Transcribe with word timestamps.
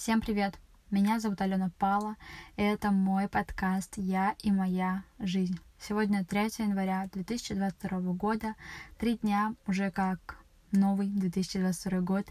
Всем 0.00 0.22
привет! 0.22 0.58
Меня 0.90 1.20
зовут 1.20 1.42
Алена 1.42 1.70
Пала, 1.78 2.16
и 2.56 2.62
это 2.62 2.90
мой 2.90 3.28
подкаст 3.28 3.98
«Я 3.98 4.34
и 4.42 4.50
моя 4.50 5.04
жизнь». 5.18 5.60
Сегодня 5.78 6.24
3 6.24 6.40
января 6.56 7.06
2022 7.12 8.00
года, 8.14 8.54
три 8.96 9.18
дня 9.18 9.54
уже 9.66 9.90
как 9.90 10.38
новый 10.72 11.08
2022 11.08 12.00
год. 12.00 12.24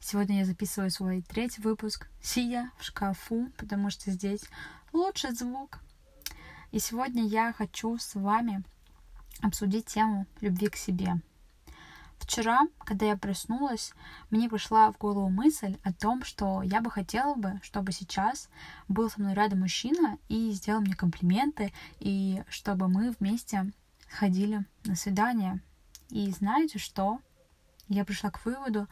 Сегодня 0.00 0.38
я 0.38 0.44
записываю 0.46 0.90
свой 0.90 1.20
третий 1.20 1.60
выпуск, 1.60 2.08
сидя 2.22 2.70
в 2.78 2.84
шкафу, 2.84 3.52
потому 3.58 3.90
что 3.90 4.10
здесь 4.10 4.44
лучший 4.94 5.32
звук. 5.32 5.80
И 6.72 6.78
сегодня 6.78 7.26
я 7.26 7.52
хочу 7.52 7.98
с 7.98 8.14
вами 8.14 8.64
обсудить 9.42 9.84
тему 9.84 10.26
любви 10.40 10.68
к 10.68 10.76
себе— 10.76 11.20
Вчера, 12.30 12.60
когда 12.84 13.06
я 13.06 13.16
проснулась, 13.16 13.92
мне 14.30 14.48
пришла 14.48 14.92
в 14.92 14.98
голову 14.98 15.28
мысль 15.28 15.76
о 15.82 15.92
том, 15.92 16.22
что 16.22 16.62
я 16.62 16.80
бы 16.80 16.88
хотела 16.88 17.34
бы, 17.34 17.58
чтобы 17.60 17.90
сейчас 17.90 18.48
был 18.86 19.10
со 19.10 19.20
мной 19.20 19.34
рядом 19.34 19.58
мужчина 19.58 20.16
и 20.28 20.52
сделал 20.52 20.80
мне 20.80 20.94
комплименты, 20.94 21.72
и 21.98 22.44
чтобы 22.48 22.86
мы 22.86 23.10
вместе 23.18 23.72
ходили 24.08 24.64
на 24.84 24.94
свидание. 24.94 25.60
И 26.10 26.30
знаете 26.30 26.78
что? 26.78 27.18
Я 27.88 28.04
пришла 28.04 28.30
к 28.30 28.44
выводу, 28.44 28.86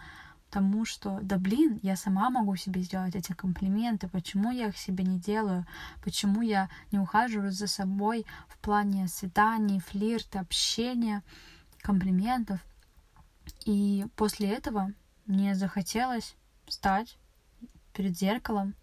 тому, 0.51 0.85
что, 0.85 1.21
да 1.23 1.39
блин, 1.39 1.79
я 1.85 1.95
сама 1.95 2.31
могу 2.31 2.57
себе 2.57 2.81
сделать 2.81 3.15
эти 3.15 3.35
комплименты, 3.35 4.09
почему 4.09 4.51
я 4.51 4.67
их 4.67 4.77
себе 4.77 5.05
не 5.05 5.21
делаю, 5.21 5.65
почему 6.03 6.43
я 6.43 6.69
не 6.91 6.99
ухаживаю 6.99 7.53
за 7.53 7.69
собой 7.69 8.27
в 8.49 8.59
плане 8.59 9.07
свиданий, 9.07 9.79
флирта, 9.79 10.41
общения, 10.41 11.23
комплиментов. 11.83 12.59
И 13.69 14.07
после 14.17 14.49
этого 14.49 14.95
мне 15.27 15.55
захотелось 15.55 16.37
встать 16.65 17.19
перед 17.93 18.17
зеркалом 18.17 18.75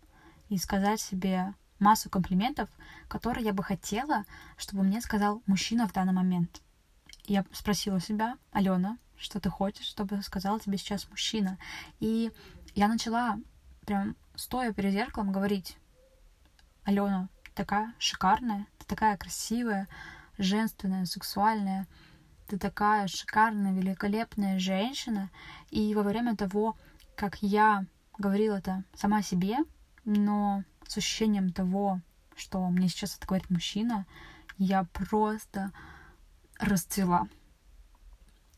и 0.48 0.60
сказать 0.60 1.02
себе 1.02 1.56
массу 1.80 2.08
комплиментов, 2.08 2.70
которые 3.08 3.46
я 3.46 3.52
бы 3.52 3.64
хотела, 3.64 4.26
чтобы 4.58 4.84
мне 4.84 5.02
сказал 5.02 5.42
мужчина 5.48 5.88
в 5.88 5.94
данный 5.94 6.14
момент. 6.14 6.62
Я 7.24 7.46
спросила 7.52 8.00
себя, 8.00 8.38
Алена, 8.52 9.00
что 9.18 9.40
ты 9.40 9.50
хочешь, 9.50 9.88
чтобы 9.88 10.22
сказал 10.22 10.60
тебе 10.60 10.78
сейчас 10.78 11.10
мужчина? 11.10 11.58
И 12.00 12.32
я 12.76 12.88
начала 12.88 13.40
прям 13.88 14.16
стоя 14.36 14.72
перед 14.72 14.94
зеркалом 14.94 15.32
говорить, 15.32 15.80
Алена, 16.84 17.28
такая 17.56 17.92
шикарная, 17.98 18.68
ты 18.78 18.86
такая 18.86 19.18
красивая, 19.18 19.88
женственная, 20.38 21.06
сексуальная, 21.06 21.88
ты 22.48 22.58
такая 22.58 23.08
шикарная, 23.08 23.74
великолепная 23.74 24.60
женщина. 24.60 25.30
И 25.72 25.94
во 25.96 26.04
время 26.04 26.36
того, 26.36 26.78
как 27.16 27.38
я 27.42 27.86
говорила 28.18 28.56
это 28.56 28.84
сама 28.94 29.22
себе, 29.22 29.58
но 30.04 30.64
с 30.88 30.98
ощущением 30.98 31.52
того, 31.52 32.02
что 32.36 32.68
мне 32.70 32.88
сейчас 32.88 33.18
это 33.18 33.28
говорит 33.28 33.50
мужчина, 33.50 34.06
я 34.58 34.84
просто 34.84 35.72
расцвела. 36.60 37.28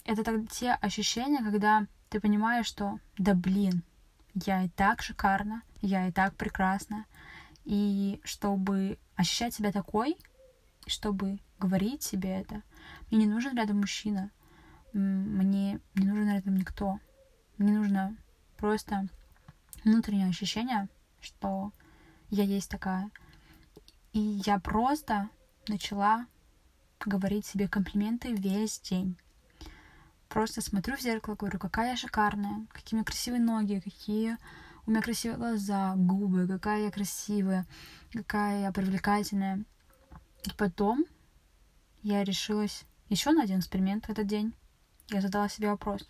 Это 0.04 0.24
так, 0.24 0.50
те 0.52 0.74
ощущения, 0.74 1.40
когда 1.40 1.86
ты 2.10 2.20
понимаешь, 2.20 2.66
что 2.66 3.00
да 3.18 3.34
блин, 3.34 3.84
я 4.34 4.64
и 4.64 4.70
так 4.70 5.02
шикарна, 5.02 5.62
я 5.82 6.08
и 6.08 6.12
так 6.12 6.36
прекрасна. 6.36 7.06
И 7.66 8.22
чтобы 8.24 8.98
ощущать 9.16 9.54
себя 9.54 9.72
такой, 9.72 10.18
чтобы 10.86 11.40
говорить 11.60 12.04
себе 12.04 12.30
это, 12.40 12.62
мне 13.10 13.26
не 13.26 13.28
нужен 13.28 13.56
рядом 13.56 13.80
мужчина. 13.80 14.32
Мне 14.94 15.80
не 15.96 16.06
нужен 16.06 16.30
рядом 16.30 16.56
никто. 16.56 17.00
Мне 17.58 17.74
нужно 17.74 18.16
просто 18.58 19.08
внутреннее 19.84 20.30
ощущение, 20.30 20.88
что 21.22 21.72
я 22.30 22.44
есть 22.44 22.70
такая. 22.70 23.10
И 24.14 24.20
я 24.20 24.60
просто 24.60 25.30
начала 25.68 26.26
говорить 27.06 27.46
себе 27.46 27.68
комплименты 27.68 28.34
весь 28.34 28.80
день. 28.80 29.18
Просто 30.30 30.62
смотрю 30.62 30.98
в 30.98 31.02
зеркало, 31.02 31.36
говорю, 31.36 31.60
какая 31.60 31.92
я 31.92 31.98
шикарная, 31.98 32.66
какие 32.72 32.96
у 32.96 32.98
меня 32.98 33.06
красивые 33.06 33.42
ноги, 33.42 33.80
какие 33.84 34.38
у 34.86 34.92
меня 34.92 35.02
красивые 35.02 35.38
глаза, 35.38 35.94
губы, 35.96 36.48
какая 36.48 36.86
я 36.86 36.92
красивая, 36.92 37.66
какая 38.12 38.62
я 38.62 38.72
привлекательная. 38.72 39.64
И 40.44 40.50
потом 40.58 41.06
я 42.04 42.24
решилась 42.24 42.86
еще 43.10 43.32
на 43.32 43.44
один 43.44 43.60
эксперимент 43.60 44.06
в 44.06 44.10
этот 44.10 44.28
день. 44.28 44.54
Я 45.10 45.22
задала 45.22 45.50
себе 45.50 45.70
вопрос. 45.70 46.08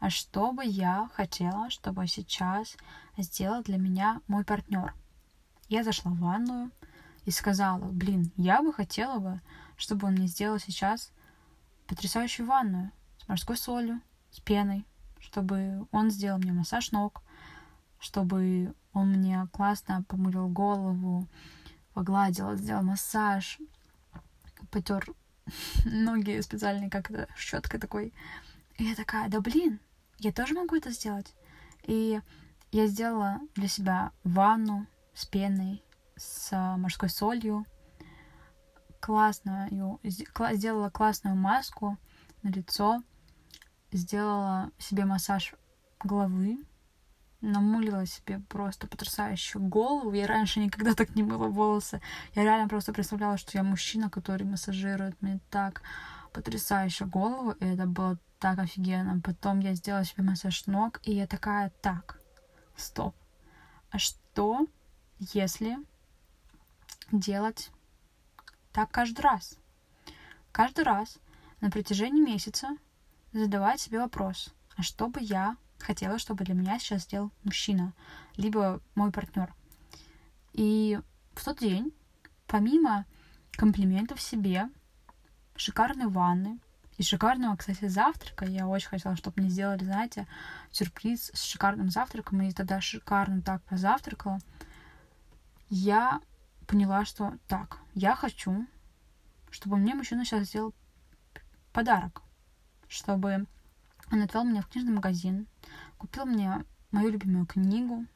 А 0.00 0.10
что 0.10 0.52
бы 0.52 0.64
я 0.64 1.10
хотела, 1.14 1.70
чтобы 1.70 2.06
сейчас 2.06 2.76
сделал 3.16 3.62
для 3.62 3.78
меня 3.78 4.20
мой 4.28 4.44
партнер? 4.44 4.94
Я 5.68 5.82
зашла 5.82 6.12
в 6.12 6.18
ванную 6.18 6.70
и 7.24 7.30
сказала, 7.30 7.84
блин, 7.84 8.32
я 8.36 8.62
бы 8.62 8.72
хотела 8.72 9.18
бы, 9.18 9.40
чтобы 9.76 10.06
он 10.06 10.14
мне 10.14 10.26
сделал 10.26 10.58
сейчас 10.58 11.12
потрясающую 11.86 12.46
ванную 12.46 12.92
с 13.18 13.28
морской 13.28 13.56
солью, 13.56 14.00
с 14.30 14.40
пеной, 14.40 14.86
чтобы 15.18 15.86
он 15.90 16.10
сделал 16.10 16.38
мне 16.38 16.52
массаж 16.52 16.92
ног, 16.92 17.22
чтобы 17.98 18.74
он 18.92 19.08
мне 19.08 19.46
классно 19.52 20.04
помылил 20.04 20.48
голову, 20.48 21.26
погладил, 21.92 22.54
сделал 22.54 22.82
массаж, 22.82 23.58
потер 24.70 25.06
ноги 25.84 26.40
специальные, 26.40 26.90
как 26.90 27.10
это, 27.10 27.28
щеткой 27.36 27.80
такой. 27.80 28.12
И 28.76 28.84
я 28.84 28.94
такая, 28.94 29.28
да 29.28 29.40
блин, 29.40 29.80
я 30.18 30.32
тоже 30.32 30.54
могу 30.54 30.76
это 30.76 30.90
сделать. 30.90 31.34
И 31.84 32.20
я 32.70 32.86
сделала 32.86 33.40
для 33.54 33.68
себя 33.68 34.12
ванну 34.24 34.86
с 35.14 35.24
пеной, 35.26 35.82
с 36.16 36.50
морской 36.76 37.08
солью, 37.08 37.64
классную, 39.00 40.00
сделала 40.04 40.90
классную 40.90 41.36
маску 41.36 41.96
на 42.42 42.50
лицо, 42.50 43.02
сделала 43.92 44.70
себе 44.78 45.04
массаж 45.04 45.54
головы, 46.02 46.58
намулила 47.40 48.06
себе 48.06 48.40
просто 48.48 48.86
потрясающую 48.86 49.62
голову. 49.62 50.12
Я 50.12 50.26
раньше 50.26 50.60
никогда 50.60 50.94
так 50.94 51.14
не 51.14 51.22
мыла 51.22 51.48
волосы. 51.48 52.00
Я 52.34 52.42
реально 52.42 52.68
просто 52.68 52.92
представляла, 52.92 53.38
что 53.38 53.56
я 53.56 53.62
мужчина, 53.62 54.10
который 54.10 54.44
массажирует 54.44 55.20
мне 55.22 55.40
так 55.50 55.82
потрясающе 56.32 57.04
голову, 57.04 57.52
и 57.52 57.64
это 57.64 57.86
было 57.86 58.18
так 58.38 58.58
офигенно. 58.58 59.20
Потом 59.20 59.60
я 59.60 59.74
сделала 59.74 60.04
себе 60.04 60.22
массаж 60.22 60.66
ног, 60.66 61.00
и 61.04 61.12
я 61.12 61.26
такая, 61.26 61.70
так, 61.82 62.20
стоп. 62.76 63.14
А 63.90 63.98
что, 63.98 64.66
если 65.18 65.78
делать 67.12 67.70
так 68.72 68.90
каждый 68.90 69.22
раз? 69.22 69.56
Каждый 70.52 70.84
раз 70.84 71.18
на 71.60 71.70
протяжении 71.70 72.22
месяца 72.22 72.76
задавать 73.32 73.80
себе 73.80 73.98
вопрос, 73.98 74.52
а 74.76 74.82
что 74.82 75.08
бы 75.08 75.20
я 75.20 75.56
хотела, 75.78 76.18
чтобы 76.18 76.44
для 76.44 76.54
меня 76.54 76.78
сейчас 76.78 77.04
сделал 77.04 77.30
мужчина, 77.44 77.92
либо 78.36 78.80
мой 78.94 79.10
партнер. 79.10 79.52
И 80.52 80.98
в 81.34 81.44
тот 81.44 81.58
день, 81.58 81.92
помимо 82.46 83.04
комплиментов 83.52 84.20
себе, 84.20 84.68
шикарной 85.56 86.06
ванны 86.06 86.58
и 86.96 87.02
шикарного, 87.02 87.56
кстати, 87.56 87.86
завтрака, 87.86 88.44
я 88.44 88.66
очень 88.66 88.88
хотела, 88.88 89.16
чтобы 89.16 89.40
мне 89.40 89.50
сделали, 89.50 89.84
знаете, 89.84 90.26
сюрприз 90.70 91.30
с 91.32 91.42
шикарным 91.42 91.90
завтраком, 91.90 92.42
и 92.42 92.52
тогда 92.52 92.80
шикарно 92.80 93.42
так 93.42 93.62
позавтракала, 93.62 94.40
я 95.70 96.20
поняла, 96.66 97.04
что 97.04 97.34
так, 97.46 97.78
я 97.94 98.14
хочу, 98.14 98.66
чтобы 99.50 99.76
мне 99.76 99.94
мужчина 99.94 100.24
сейчас 100.24 100.48
сделал 100.48 100.74
подарок, 101.72 102.22
чтобы 102.88 103.46
он 104.10 104.22
отвел 104.22 104.44
меня 104.44 104.62
в 104.62 104.68
книжный 104.68 104.92
магазин, 104.92 105.46
купил 105.98 106.24
мне 106.24 106.64
мою 106.90 107.10
любимую 107.10 107.46
книгу, 107.46 108.06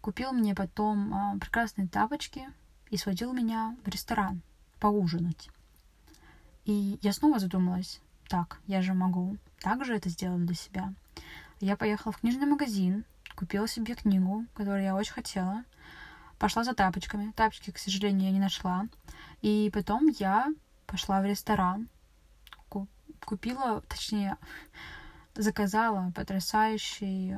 купил 0.00 0.32
мне 0.32 0.54
потом 0.54 1.12
а, 1.14 1.38
прекрасные 1.38 1.88
тапочки 1.88 2.48
и 2.90 2.96
сводил 2.96 3.32
меня 3.32 3.76
в 3.84 3.88
ресторан 3.88 4.42
поужинать. 4.80 5.50
И 6.64 6.98
я 7.02 7.12
снова 7.12 7.38
задумалась, 7.38 8.00
так, 8.28 8.60
я 8.66 8.82
же 8.82 8.94
могу 8.94 9.36
также 9.60 9.94
это 9.94 10.08
сделать 10.08 10.44
для 10.44 10.54
себя. 10.54 10.92
Я 11.60 11.76
поехала 11.76 12.12
в 12.12 12.18
книжный 12.18 12.46
магазин, 12.46 13.04
купила 13.34 13.68
себе 13.68 13.94
книгу, 13.94 14.44
которую 14.54 14.82
я 14.82 14.94
очень 14.94 15.12
хотела, 15.12 15.64
пошла 16.38 16.64
за 16.64 16.74
тапочками. 16.74 17.32
Тапочки, 17.32 17.70
к 17.70 17.78
сожалению, 17.78 18.26
я 18.26 18.32
не 18.32 18.40
нашла. 18.40 18.86
И 19.42 19.70
потом 19.72 20.08
я 20.18 20.52
пошла 20.86 21.20
в 21.20 21.24
ресторан, 21.24 21.88
купила, 23.24 23.80
точнее, 23.82 24.36
заказала 25.34 26.12
потрясающий 26.14 27.36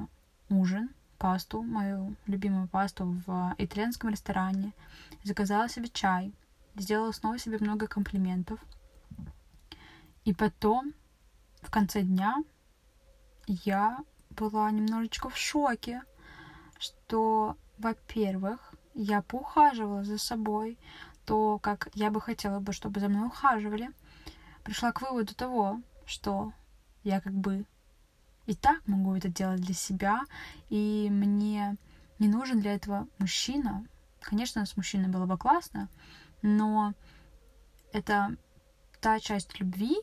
ужин, 0.48 0.90
пасту, 1.18 1.62
мою 1.62 2.14
любимую 2.26 2.68
пасту 2.68 3.20
в 3.26 3.54
итальянском 3.58 4.10
ресторане, 4.10 4.72
заказала 5.24 5.68
себе 5.68 5.88
чай, 5.88 6.32
сделала 6.76 7.12
снова 7.12 7.38
себе 7.38 7.58
много 7.60 7.86
комплиментов. 7.86 8.60
И 10.24 10.32
потом, 10.32 10.92
в 11.60 11.70
конце 11.70 12.02
дня, 12.02 12.36
я 13.46 13.98
была 14.30 14.70
немножечко 14.70 15.28
в 15.28 15.36
шоке, 15.36 16.02
что, 16.78 17.56
во-первых, 17.78 18.74
я 18.94 19.22
поухаживала 19.22 20.04
за 20.04 20.18
собой, 20.18 20.78
то, 21.24 21.58
как 21.58 21.88
я 21.94 22.10
бы 22.10 22.20
хотела 22.20 22.60
бы, 22.60 22.72
чтобы 22.72 23.00
за 23.00 23.08
мной 23.08 23.26
ухаживали, 23.26 23.90
пришла 24.68 24.92
к 24.92 25.00
выводу 25.00 25.34
того, 25.34 25.80
что 26.04 26.52
я 27.02 27.22
как 27.22 27.32
бы 27.32 27.64
и 28.44 28.54
так 28.54 28.86
могу 28.86 29.14
это 29.16 29.28
делать 29.28 29.62
для 29.62 29.72
себя, 29.72 30.20
и 30.68 31.08
мне 31.10 31.76
не 32.18 32.28
нужен 32.28 32.60
для 32.60 32.74
этого 32.74 33.08
мужчина. 33.18 33.86
Конечно, 34.20 34.66
с 34.66 34.76
мужчиной 34.76 35.08
было 35.08 35.24
бы 35.24 35.38
классно, 35.38 35.88
но 36.42 36.92
это 37.94 38.36
та 39.00 39.18
часть 39.20 39.58
любви, 39.58 39.96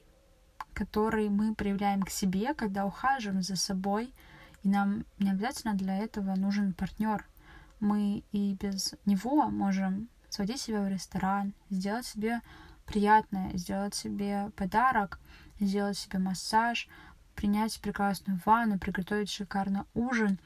которую 0.74 1.30
мы 1.30 1.54
проявляем 1.54 2.02
к 2.02 2.10
себе, 2.10 2.56
когда 2.56 2.88
ухаживаем 2.88 3.44
за 3.44 3.58
собой, 3.58 4.12
и 4.64 4.68
нам 4.68 5.06
не 5.20 5.30
обязательно 5.30 5.76
для 5.76 5.96
этого 5.96 6.34
нужен 6.34 6.74
партнер. 6.74 7.24
Мы 7.80 8.24
и 8.32 8.56
без 8.56 8.96
него 9.06 9.48
можем 9.52 10.10
сводить 10.30 10.60
себя 10.60 10.82
в 10.82 10.88
ресторан, 10.88 11.54
сделать 11.70 12.08
себе 12.08 12.42
приятное, 12.86 13.56
сделать 13.58 13.96
себе 13.96 14.52
подарок, 14.56 15.20
сделать 15.60 15.98
себе 15.98 16.20
массаж, 16.20 16.88
принять 17.36 17.80
прекрасную 17.82 18.40
ванну, 18.46 18.80
приготовить 18.80 19.30
шикарный 19.30 19.82
ужин 19.94 20.40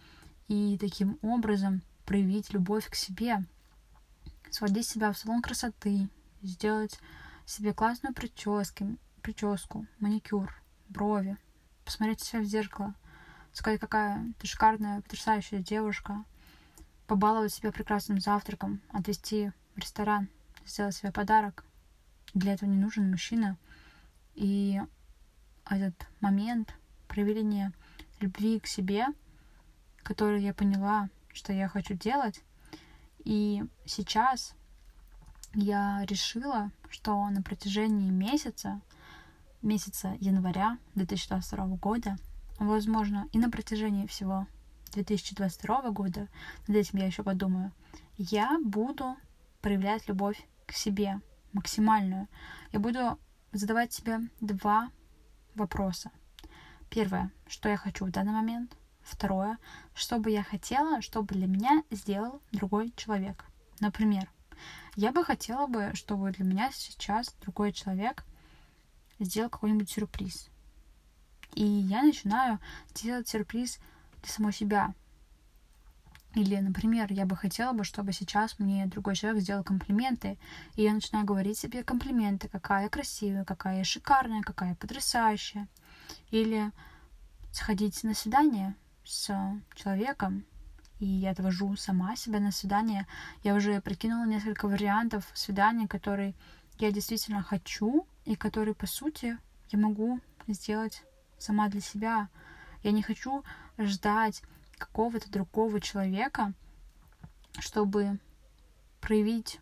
и 0.47 0.77
таким 0.79 1.19
образом 1.21 1.81
проявить 2.05 2.51
любовь 2.53 2.89
к 2.89 2.95
себе, 2.95 3.43
сводить 4.49 4.87
себя 4.87 5.11
в 5.11 5.17
салон 5.17 5.41
красоты, 5.41 6.09
сделать 6.41 6.99
себе 7.45 7.73
классную 7.73 8.13
прическу, 8.13 8.97
прическу, 9.21 9.85
маникюр, 9.99 10.53
брови, 10.87 11.37
посмотреть 11.85 12.21
себя 12.21 12.41
в 12.41 12.45
зеркало, 12.45 12.95
сказать, 13.53 13.79
какая 13.79 14.33
ты 14.39 14.47
шикарная, 14.47 15.01
потрясающая 15.01 15.59
девушка, 15.59 16.23
побаловать 17.07 17.53
себя 17.53 17.71
прекрасным 17.71 18.19
завтраком, 18.19 18.81
отвезти 18.89 19.51
в 19.75 19.79
ресторан, 19.79 20.29
сделать 20.65 20.95
себе 20.95 21.11
подарок. 21.11 21.63
Для 22.33 22.53
этого 22.53 22.69
не 22.69 22.77
нужен 22.77 23.09
мужчина. 23.09 23.57
И 24.35 24.79
этот 25.65 26.07
момент 26.19 26.73
проявления 27.07 27.73
любви 28.19 28.59
к 28.59 28.67
себе, 28.67 29.07
который 30.03 30.43
я 30.43 30.53
поняла, 30.53 31.09
что 31.33 31.53
я 31.53 31.67
хочу 31.67 31.93
делать. 31.93 32.41
И 33.23 33.63
сейчас 33.85 34.55
я 35.53 36.05
решила, 36.05 36.71
что 36.89 37.27
на 37.29 37.41
протяжении 37.41 38.09
месяца, 38.09 38.81
месяца 39.61 40.15
января 40.19 40.77
2022 40.95 41.65
года, 41.77 42.17
возможно, 42.59 43.27
и 43.31 43.39
на 43.39 43.49
протяжении 43.49 44.07
всего 44.07 44.47
2022 44.93 45.91
года, 45.91 46.27
над 46.67 46.77
этим 46.77 46.99
я 46.99 47.05
еще 47.05 47.23
подумаю, 47.23 47.71
я 48.17 48.59
буду 48.63 49.15
проявлять 49.61 50.07
любовь 50.07 50.41
к 50.65 50.73
себе 50.73 51.21
максимальную. 51.53 52.27
Я 52.71 52.79
буду 52.79 53.19
задавать 53.51 53.93
себе 53.93 54.21
два 54.41 54.91
вопроса. 55.55 56.11
Первое, 56.89 57.31
что 57.47 57.69
я 57.69 57.77
хочу 57.77 58.05
в 58.05 58.11
данный 58.11 58.33
момент. 58.33 58.75
Второе, 59.01 59.57
что 59.93 60.19
бы 60.19 60.29
я 60.29 60.43
хотела, 60.43 61.01
чтобы 61.01 61.33
для 61.35 61.47
меня 61.47 61.83
сделал 61.89 62.41
другой 62.51 62.93
человек. 62.95 63.45
Например, 63.79 64.29
я 64.95 65.11
бы 65.11 65.23
хотела 65.23 65.67
бы, 65.67 65.91
чтобы 65.93 66.31
для 66.31 66.45
меня 66.45 66.69
сейчас 66.71 67.33
другой 67.41 67.71
человек 67.71 68.25
сделал 69.19 69.49
какой-нибудь 69.49 69.89
сюрприз. 69.89 70.49
И 71.55 71.63
я 71.63 72.03
начинаю 72.03 72.59
делать 72.93 73.27
сюрприз 73.27 73.79
для 74.21 74.31
самой 74.31 74.53
себя. 74.53 74.93
Или, 76.35 76.57
например, 76.57 77.11
я 77.11 77.25
бы 77.25 77.35
хотела 77.35 77.73
бы, 77.73 77.83
чтобы 77.83 78.13
сейчас 78.13 78.59
мне 78.59 78.85
другой 78.85 79.15
человек 79.15 79.41
сделал 79.41 79.63
комплименты, 79.63 80.37
и 80.75 80.83
я 80.83 80.93
начинаю 80.93 81.25
говорить 81.25 81.57
себе 81.57 81.83
комплименты, 81.83 82.47
какая 82.47 82.83
я 82.83 82.89
красивая, 82.89 83.45
какая 83.45 83.79
я 83.79 83.83
шикарная, 83.83 84.43
какая 84.43 84.69
я 84.69 84.75
потрясающая. 84.75 85.67
Или 86.29 86.71
сходить 87.51 88.03
на 88.03 88.13
свидание 88.13 88.75
с 89.03 89.33
человеком, 89.73 90.45
и 90.99 91.05
я 91.05 91.31
отвожу 91.31 91.75
сама 91.77 92.15
себя 92.15 92.39
на 92.39 92.51
свидание. 92.51 93.07
Я 93.43 93.55
уже 93.55 93.81
прикинула 93.81 94.25
несколько 94.25 94.67
вариантов 94.67 95.25
свиданий, 95.33 95.87
которые 95.87 96.35
я 96.77 96.91
действительно 96.91 97.41
хочу, 97.41 98.05
и 98.25 98.35
которые, 98.35 98.75
по 98.75 98.85
сути, 98.85 99.37
я 99.71 99.79
могу 99.79 100.19
сделать 100.47 101.03
сама 101.39 101.69
для 101.69 101.81
себя. 101.81 102.29
Я 102.83 102.91
не 102.91 103.01
хочу 103.01 103.43
ждать 103.77 104.43
какого-то 104.79 105.29
другого 105.29 105.79
человека, 105.79 106.53
чтобы 107.59 108.19
проявить 108.99 109.59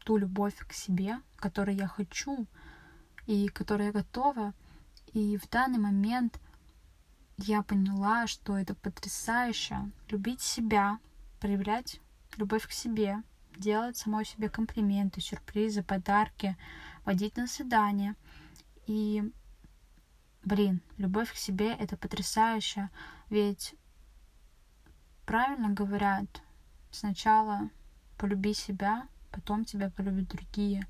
ту 0.00 0.16
любовь 0.16 0.56
к 0.56 0.72
себе, 0.72 1.20
которую 1.36 1.76
я 1.76 1.86
хочу 1.86 2.46
и 3.26 3.48
которую 3.48 3.86
я 3.86 3.92
готова. 3.92 4.52
И 5.12 5.38
в 5.38 5.48
данный 5.48 5.78
момент 5.78 6.38
я 7.38 7.62
поняла, 7.62 8.26
что 8.26 8.58
это 8.58 8.74
потрясающе. 8.74 9.90
Любить 10.10 10.40
себя, 10.40 10.98
проявлять 11.40 12.00
любовь 12.36 12.66
к 12.66 12.72
себе, 12.72 13.22
делать 13.56 13.96
самой 13.96 14.24
себе 14.24 14.48
комплименты, 14.48 15.20
сюрпризы, 15.20 15.82
подарки, 15.82 16.56
водить 17.04 17.36
на 17.36 17.46
свидание. 17.46 18.14
И, 18.86 19.30
блин, 20.44 20.80
любовь 20.96 21.32
к 21.32 21.36
себе— 21.36 21.74
это 21.78 21.96
потрясающе, 21.96 22.90
ведь 23.30 23.74
правильно 25.28 25.68
говорят, 25.68 26.40
сначала 26.90 27.68
полюби 28.16 28.54
себя, 28.54 29.06
потом 29.30 29.66
тебя 29.66 29.90
полюбят 29.90 30.28
другие. 30.28 30.86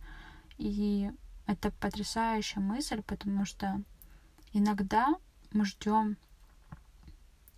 И 0.58 1.10
это 1.46 1.72
потрясающая 1.72 2.62
мысль, 2.62 3.02
потому 3.02 3.44
что 3.44 3.82
иногда 4.52 5.08
мы 5.52 5.64
ждем 5.64 6.16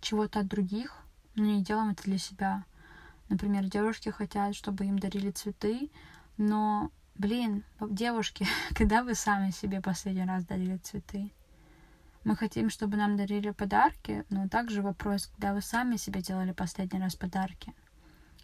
чего-то 0.01 0.39
от 0.39 0.47
других, 0.47 0.97
но 1.35 1.43
не 1.43 1.63
делаем 1.63 1.91
это 1.91 2.01
для 2.01 2.17
себя. 2.17 2.65
Например, 3.29 3.63
девушки 3.65 4.09
хотят, 4.09 4.55
чтобы 4.55 4.85
им 4.85 4.97
дарили 4.97 5.29
цветы, 5.29 5.91
но, 6.37 6.89
блин, 7.13 7.63
девушки, 7.79 8.47
когда 8.75 9.03
вы 9.03 9.13
сами 9.13 9.51
себе 9.51 9.81
последний 9.81 10.25
раз 10.25 10.45
дарили 10.45 10.77
цветы? 10.77 11.31
Мы 12.23 12.35
хотим, 12.35 12.69
чтобы 12.69 12.97
нам 12.97 13.17
дарили 13.17 13.51
подарки, 13.51 14.25
но 14.29 14.47
также 14.47 14.81
вопрос, 14.81 15.27
когда 15.27 15.53
вы 15.53 15.61
сами 15.61 15.97
себе 15.97 16.21
делали 16.21 16.51
последний 16.51 16.99
раз 16.99 17.15
подарки. 17.15 17.73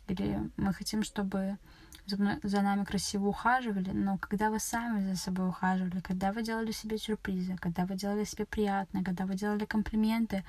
Или 0.08 0.50
мы 0.58 0.74
хотим, 0.74 1.04
чтобы 1.04 1.58
за, 2.08 2.62
нами 2.62 2.86
красиво 2.86 3.28
ухаживали, 3.28 3.92
но 3.92 4.18
когда 4.18 4.50
вы 4.50 4.60
сами 4.60 5.12
за 5.12 5.18
собой 5.18 5.50
ухаживали, 5.50 6.00
когда 6.00 6.32
вы 6.32 6.42
делали 6.42 6.72
себе 6.72 6.98
сюрпризы, 6.98 7.58
когда 7.58 7.86
вы 7.86 7.96
делали 7.96 8.24
себе 8.24 8.46
приятное, 8.46 9.04
когда 9.04 9.26
вы 9.26 9.36
делали 9.36 9.66
комплименты. 9.66 10.44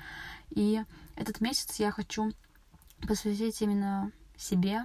И 0.51 0.83
этот 1.15 1.41
месяц 1.41 1.75
я 1.75 1.91
хочу 1.91 2.31
посвятить 3.07 3.61
именно 3.61 4.11
себе, 4.37 4.83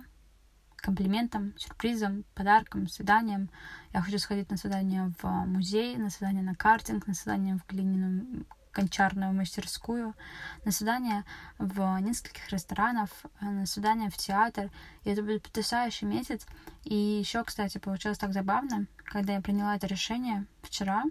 комплиментам, 0.84 1.54
сюрпризам, 1.56 2.24
подаркам, 2.34 2.88
свиданиям. 2.88 3.48
Я 3.94 4.02
хочу 4.02 4.18
сходить 4.18 4.50
на 4.50 4.58
свидание 4.58 5.14
в 5.22 5.26
музей, 5.46 5.96
на 5.96 6.10
свидание 6.10 6.42
на 6.42 6.54
картинг, 6.54 7.06
на 7.06 7.14
свидание 7.14 7.56
в 7.56 7.66
глиняную 7.66 8.44
гончарную 8.74 9.32
мастерскую, 9.32 10.14
на 10.64 10.72
свидание 10.72 11.24
в 11.58 11.98
нескольких 12.00 12.50
ресторанах, 12.50 13.08
э, 13.40 13.46
на 13.46 13.66
свидание 13.66 14.10
в 14.10 14.16
театр. 14.18 14.70
И 15.04 15.10
это 15.10 15.22
будет 15.22 15.42
потрясающий 15.42 16.04
месяц. 16.04 16.46
И 16.82 16.94
еще, 16.94 17.42
кстати, 17.44 17.78
получилось 17.78 18.18
так 18.18 18.34
забавно, 18.34 18.86
когда 18.96 19.34
я 19.34 19.40
приняла 19.40 19.76
это 19.76 19.86
решение 19.86 20.46
вчера, 20.62 21.04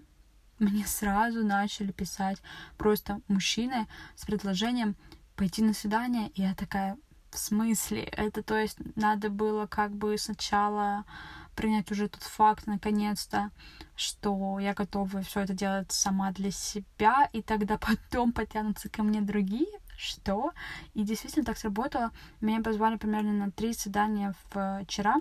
мне 0.60 0.86
сразу 0.86 1.44
начали 1.44 1.90
писать 1.90 2.40
просто 2.78 3.20
мужчины 3.26 3.88
с 4.14 4.24
предложением 4.24 4.94
пойти 5.34 5.62
на 5.64 5.72
свидание. 5.72 6.28
И 6.28 6.42
я 6.42 6.54
такая, 6.54 6.96
в 7.34 7.38
смысле? 7.38 8.04
Это 8.04 8.42
то 8.42 8.56
есть 8.56 8.78
надо 8.96 9.28
было 9.28 9.66
как 9.66 9.92
бы 9.92 10.16
сначала 10.16 11.04
принять 11.56 11.90
уже 11.90 12.08
тот 12.08 12.22
факт 12.22 12.66
наконец-то, 12.66 13.50
что 13.96 14.58
я 14.58 14.72
готова 14.74 15.22
все 15.22 15.40
это 15.40 15.52
делать 15.52 15.92
сама 15.92 16.30
для 16.32 16.50
себя, 16.50 17.28
и 17.32 17.42
тогда 17.42 17.76
потом 17.78 18.32
потянутся 18.32 18.88
ко 18.88 19.02
мне 19.02 19.20
другие, 19.20 19.66
что? 19.96 20.52
И 20.94 21.02
действительно 21.02 21.44
так 21.44 21.58
сработало. 21.58 22.12
Меня 22.40 22.62
позвали 22.62 22.96
примерно 22.96 23.32
на 23.32 23.50
три 23.50 23.74
свидания 23.74 24.34
вчера, 24.50 25.16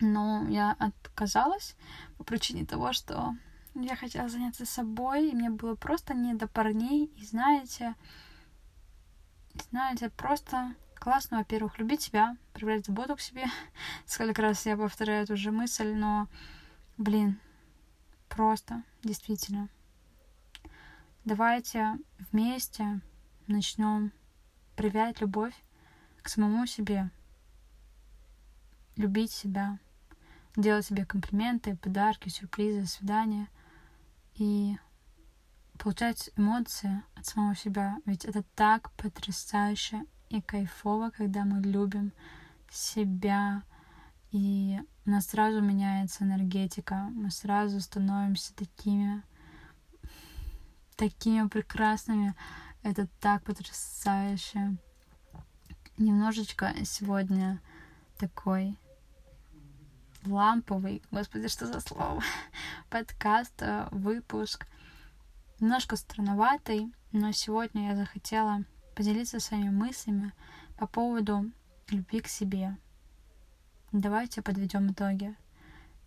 но 0.00 0.44
я 0.48 0.76
отказалась 0.78 1.76
по 2.16 2.24
причине 2.24 2.66
того, 2.66 2.92
что 2.92 3.34
я 3.74 3.94
хотела 3.94 4.28
заняться 4.28 4.66
собой, 4.66 5.28
и 5.28 5.34
мне 5.34 5.50
было 5.50 5.76
просто 5.76 6.14
не 6.14 6.34
до 6.34 6.48
парней, 6.48 7.12
и 7.16 7.24
знаете, 7.24 7.94
знаете, 9.70 10.10
просто 10.10 10.74
классно, 11.08 11.38
во-первых, 11.38 11.78
любить 11.78 12.02
себя, 12.02 12.36
проявлять 12.52 12.84
заботу 12.84 13.16
к 13.16 13.20
себе. 13.22 13.46
Сколько 14.04 14.42
раз 14.42 14.66
я 14.66 14.76
повторяю 14.76 15.22
эту 15.22 15.38
же 15.38 15.50
мысль, 15.50 15.94
но, 15.94 16.28
блин, 16.98 17.40
просто, 18.28 18.82
действительно. 19.02 19.70
Давайте 21.24 21.96
вместе 22.30 23.00
начнем 23.46 24.12
проявлять 24.76 25.22
любовь 25.22 25.54
к 26.20 26.28
самому 26.28 26.66
себе. 26.66 27.10
Любить 28.96 29.32
себя, 29.32 29.78
делать 30.56 30.84
себе 30.84 31.06
комплименты, 31.06 31.74
подарки, 31.74 32.28
сюрпризы, 32.28 32.86
свидания 32.86 33.48
и 34.34 34.76
получать 35.78 36.28
эмоции 36.36 37.02
от 37.14 37.24
самого 37.24 37.56
себя. 37.56 37.96
Ведь 38.04 38.26
это 38.26 38.42
так 38.54 38.92
потрясающе 38.92 40.04
и 40.30 40.40
кайфово, 40.40 41.10
когда 41.10 41.44
мы 41.44 41.60
любим 41.60 42.12
себя, 42.70 43.62
и 44.30 44.78
у 45.06 45.10
нас 45.10 45.26
сразу 45.26 45.60
меняется 45.60 46.24
энергетика, 46.24 47.08
мы 47.14 47.30
сразу 47.30 47.80
становимся 47.80 48.54
такими, 48.54 49.22
такими 50.96 51.48
прекрасными. 51.48 52.34
Это 52.82 53.08
так 53.20 53.42
потрясающе. 53.42 54.76
Немножечко 55.96 56.74
сегодня 56.84 57.60
такой 58.18 58.76
ламповый, 60.26 61.02
господи, 61.10 61.48
что 61.48 61.66
за 61.66 61.80
слово, 61.80 62.22
подкаст, 62.90 63.54
э, 63.62 63.88
выпуск. 63.90 64.66
Немножко 65.58 65.96
странноватый, 65.96 66.92
но 67.12 67.32
сегодня 67.32 67.88
я 67.88 67.96
захотела 67.96 68.64
поделиться 68.98 69.38
своими 69.38 69.70
мыслями 69.70 70.32
по 70.76 70.88
поводу 70.88 71.52
любви 71.88 72.18
к 72.18 72.26
себе. 72.26 72.76
Давайте 73.92 74.42
подведем 74.42 74.90
итоги. 74.90 75.36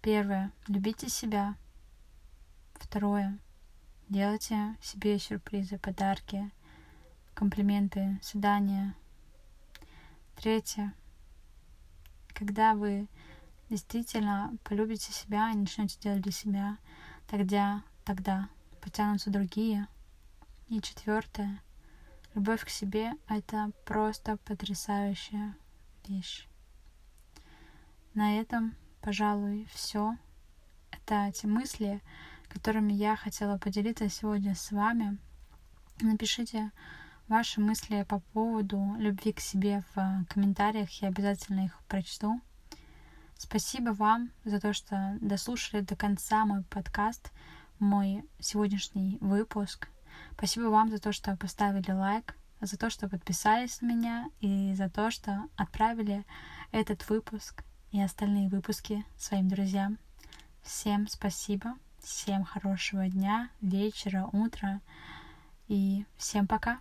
Первое. 0.01 0.51
Любите 0.67 1.07
себя. 1.07 1.55
Второе. 2.75 3.39
Делайте 4.10 4.75
себе 4.81 5.17
сюрпризы, 5.19 5.77
подарки, 5.77 6.51
комплименты, 7.33 8.19
свидания. 8.21 8.93
Третье. 10.36 10.93
Когда 12.33 12.74
вы 12.74 13.07
действительно 13.69 14.53
полюбите 14.65 15.13
себя 15.13 15.50
и 15.51 15.55
начнете 15.55 15.98
делать 15.98 16.24
для 16.24 16.33
себя, 16.33 16.77
тогда, 17.25 17.83
тогда 18.03 18.50
потянутся 18.81 19.29
другие. 19.29 19.88
И 20.67 20.81
четвертое. 20.81 21.62
Любовь 22.33 22.63
к 22.63 22.69
себе— 22.69 23.11
это 23.27 23.71
просто 23.85 24.38
потрясающая 24.38 25.53
вещь. 26.07 26.47
На 28.13 28.39
этом, 28.39 28.73
пожалуй, 29.01 29.67
все. 29.73 30.17
Это 30.91 31.29
те 31.33 31.47
мысли, 31.47 32.01
которыми 32.47 32.93
я 32.93 33.17
хотела 33.17 33.57
поделиться 33.57 34.07
сегодня 34.07 34.55
с 34.55 34.71
вами. 34.71 35.17
Напишите 36.00 36.71
ваши 37.27 37.59
мысли 37.59 38.03
по 38.03 38.19
поводу 38.33 38.95
любви 38.97 39.33
к 39.33 39.41
себе 39.41 39.83
в 39.93 40.25
комментариях, 40.29 40.89
я 41.01 41.09
обязательно 41.09 41.65
их 41.65 41.77
прочту. 41.89 42.41
Спасибо 43.38 43.89
вам 43.89 44.31
за 44.45 44.61
то, 44.61 44.71
что 44.71 45.17
дослушали 45.19 45.81
до 45.81 45.97
конца 45.97 46.45
мой 46.45 46.63
подкаст, 46.63 47.31
мой 47.79 48.23
сегодняшний 48.39 49.17
выпуск. 49.19 49.89
Спасибо 50.33 50.65
вам 50.65 50.89
за 50.89 50.99
то, 50.99 51.11
что 51.11 51.35
поставили 51.35 51.91
лайк, 51.91 52.35
за 52.61 52.77
то, 52.77 52.89
что 52.89 53.09
подписались 53.09 53.81
на 53.81 53.87
меня 53.87 54.29
и 54.39 54.73
за 54.75 54.89
то, 54.89 55.11
что 55.11 55.47
отправили 55.55 56.25
этот 56.71 57.07
выпуск 57.09 57.63
и 57.91 58.01
остальные 58.01 58.49
выпуски 58.49 59.05
своим 59.17 59.49
друзьям. 59.49 59.97
Всем 60.63 61.07
спасибо, 61.07 61.75
всем 61.99 62.43
хорошего 62.43 63.07
дня, 63.07 63.49
вечера, 63.61 64.29
утра 64.31 64.79
и 65.67 66.05
всем 66.17 66.47
пока. 66.47 66.79